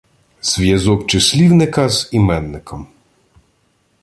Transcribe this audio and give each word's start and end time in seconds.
Зв'язок 0.41 1.07
числівника 1.07 1.89
з 1.89 2.09
іменником 2.11 2.87